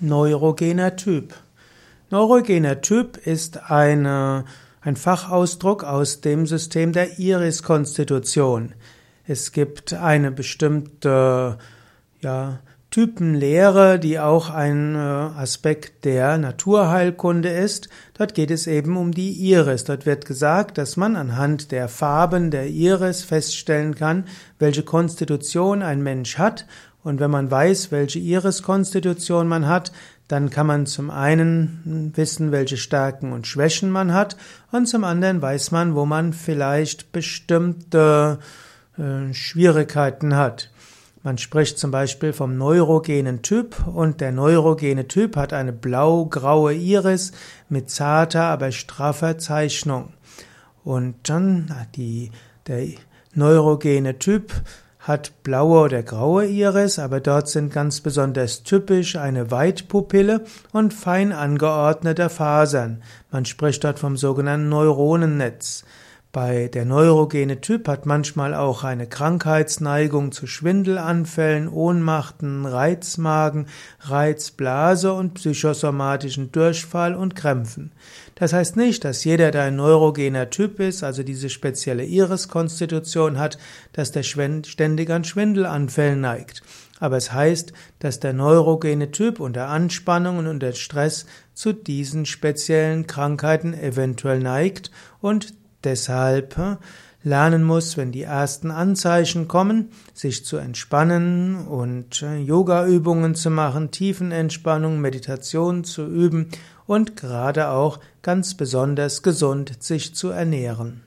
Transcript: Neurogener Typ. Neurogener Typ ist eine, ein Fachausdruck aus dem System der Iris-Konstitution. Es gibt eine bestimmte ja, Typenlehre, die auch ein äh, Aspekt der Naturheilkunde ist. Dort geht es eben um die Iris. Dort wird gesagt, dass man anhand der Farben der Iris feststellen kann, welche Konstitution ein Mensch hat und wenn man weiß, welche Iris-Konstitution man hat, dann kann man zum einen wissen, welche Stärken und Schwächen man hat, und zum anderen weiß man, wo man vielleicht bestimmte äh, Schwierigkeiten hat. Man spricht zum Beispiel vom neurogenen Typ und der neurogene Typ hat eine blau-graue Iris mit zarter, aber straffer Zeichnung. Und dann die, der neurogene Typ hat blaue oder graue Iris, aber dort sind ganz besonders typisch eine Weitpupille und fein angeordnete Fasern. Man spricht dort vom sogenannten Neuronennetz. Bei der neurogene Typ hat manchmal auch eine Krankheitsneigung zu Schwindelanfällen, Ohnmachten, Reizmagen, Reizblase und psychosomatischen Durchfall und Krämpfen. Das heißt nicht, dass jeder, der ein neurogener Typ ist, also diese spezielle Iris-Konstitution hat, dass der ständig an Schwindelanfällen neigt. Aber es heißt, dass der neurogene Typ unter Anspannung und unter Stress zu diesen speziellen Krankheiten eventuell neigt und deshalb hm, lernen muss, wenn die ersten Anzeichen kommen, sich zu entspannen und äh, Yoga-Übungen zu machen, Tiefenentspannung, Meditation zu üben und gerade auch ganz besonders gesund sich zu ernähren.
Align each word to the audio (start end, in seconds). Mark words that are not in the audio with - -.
Neurogener 0.00 0.96
Typ. 0.96 1.34
Neurogener 2.08 2.80
Typ 2.80 3.18
ist 3.18 3.70
eine, 3.70 4.46
ein 4.80 4.96
Fachausdruck 4.96 5.84
aus 5.84 6.22
dem 6.22 6.46
System 6.46 6.94
der 6.94 7.18
Iris-Konstitution. 7.18 8.72
Es 9.26 9.52
gibt 9.52 9.92
eine 9.92 10.30
bestimmte 10.30 11.58
ja, 12.22 12.60
Typenlehre, 12.90 13.98
die 13.98 14.18
auch 14.18 14.48
ein 14.48 14.94
äh, 14.94 14.98
Aspekt 14.98 16.06
der 16.06 16.38
Naturheilkunde 16.38 17.50
ist. 17.50 17.90
Dort 18.16 18.34
geht 18.34 18.50
es 18.50 18.66
eben 18.66 18.96
um 18.96 19.12
die 19.12 19.32
Iris. 19.32 19.84
Dort 19.84 20.06
wird 20.06 20.24
gesagt, 20.24 20.78
dass 20.78 20.96
man 20.96 21.14
anhand 21.14 21.72
der 21.72 21.88
Farben 21.88 22.50
der 22.50 22.68
Iris 22.68 23.22
feststellen 23.22 23.94
kann, 23.94 24.24
welche 24.58 24.82
Konstitution 24.82 25.82
ein 25.82 26.02
Mensch 26.02 26.38
hat 26.38 26.64
und 27.02 27.20
wenn 27.20 27.30
man 27.30 27.50
weiß, 27.50 27.90
welche 27.90 28.18
Iris-Konstitution 28.18 29.48
man 29.48 29.66
hat, 29.66 29.92
dann 30.28 30.50
kann 30.50 30.66
man 30.66 30.86
zum 30.86 31.10
einen 31.10 32.12
wissen, 32.14 32.52
welche 32.52 32.76
Stärken 32.76 33.32
und 33.32 33.46
Schwächen 33.46 33.90
man 33.90 34.12
hat, 34.12 34.36
und 34.70 34.86
zum 34.86 35.04
anderen 35.04 35.42
weiß 35.42 35.70
man, 35.70 35.94
wo 35.94 36.06
man 36.06 36.32
vielleicht 36.32 37.12
bestimmte 37.12 38.38
äh, 38.96 39.32
Schwierigkeiten 39.32 40.36
hat. 40.36 40.70
Man 41.22 41.36
spricht 41.36 41.78
zum 41.78 41.90
Beispiel 41.90 42.32
vom 42.32 42.56
neurogenen 42.56 43.42
Typ 43.42 43.86
und 43.86 44.22
der 44.22 44.32
neurogene 44.32 45.06
Typ 45.06 45.36
hat 45.36 45.52
eine 45.52 45.72
blau-graue 45.72 46.72
Iris 46.72 47.32
mit 47.68 47.90
zarter, 47.90 48.44
aber 48.44 48.72
straffer 48.72 49.36
Zeichnung. 49.36 50.14
Und 50.82 51.16
dann 51.28 51.74
die, 51.94 52.30
der 52.66 52.86
neurogene 53.34 54.18
Typ 54.18 54.50
hat 55.00 55.42
blaue 55.42 55.80
oder 55.80 56.02
graue 56.02 56.46
Iris, 56.46 56.98
aber 56.98 57.20
dort 57.20 57.48
sind 57.48 57.72
ganz 57.72 58.00
besonders 58.00 58.62
typisch 58.62 59.16
eine 59.16 59.50
Weitpupille 59.50 60.44
und 60.72 60.92
fein 60.92 61.32
angeordnete 61.32 62.28
Fasern. 62.28 63.02
Man 63.30 63.46
spricht 63.46 63.82
dort 63.84 63.98
vom 63.98 64.16
sogenannten 64.16 64.68
Neuronennetz. 64.68 65.84
Bei 66.32 66.68
der 66.68 66.84
neurogene 66.84 67.60
Typ 67.60 67.88
hat 67.88 68.06
manchmal 68.06 68.54
auch 68.54 68.84
eine 68.84 69.08
Krankheitsneigung 69.08 70.30
zu 70.30 70.46
Schwindelanfällen, 70.46 71.66
Ohnmachten, 71.66 72.66
Reizmagen, 72.66 73.66
Reizblase 73.98 75.12
und 75.12 75.34
psychosomatischen 75.34 76.52
Durchfall 76.52 77.16
und 77.16 77.34
Krämpfen. 77.34 77.90
Das 78.36 78.52
heißt 78.52 78.76
nicht, 78.76 79.04
dass 79.04 79.24
jeder, 79.24 79.50
der 79.50 79.62
ein 79.64 79.74
neurogener 79.74 80.50
Typ 80.50 80.78
ist, 80.78 81.02
also 81.02 81.24
diese 81.24 81.50
spezielle 81.50 82.04
Iris-Konstitution 82.04 83.36
hat, 83.36 83.58
dass 83.92 84.12
der 84.12 84.22
ständig 84.22 85.10
an 85.10 85.24
Schwindelanfällen 85.24 86.20
neigt. 86.20 86.62
Aber 87.00 87.16
es 87.16 87.32
heißt, 87.32 87.72
dass 87.98 88.20
der 88.20 88.34
neurogene 88.34 89.10
Typ 89.10 89.40
unter 89.40 89.66
Anspannung 89.66 90.38
und 90.38 90.46
unter 90.46 90.74
Stress 90.74 91.26
zu 91.54 91.72
diesen 91.72 92.24
speziellen 92.24 93.08
Krankheiten 93.08 93.74
eventuell 93.74 94.38
neigt 94.38 94.92
und 95.20 95.54
deshalb 95.84 96.56
hm, 96.56 96.76
lernen 97.22 97.62
muss, 97.64 97.96
wenn 97.96 98.12
die 98.12 98.22
ersten 98.22 98.70
Anzeichen 98.70 99.46
kommen, 99.48 99.90
sich 100.14 100.44
zu 100.44 100.56
entspannen 100.56 101.66
und 101.66 102.22
äh, 102.22 102.38
Yoga-Übungen 102.38 103.34
zu 103.34 103.50
machen, 103.50 103.90
Tiefenentspannung, 103.90 105.00
Meditation 105.00 105.84
zu 105.84 106.06
üben 106.06 106.48
und 106.86 107.16
gerade 107.16 107.68
auch 107.68 108.00
ganz 108.22 108.54
besonders 108.54 109.22
gesund 109.22 109.82
sich 109.82 110.14
zu 110.14 110.30
ernähren. 110.30 111.02